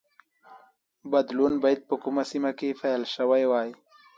[1.11, 3.69] بدلون باید په کومه سیمه کې پیل شوی وای.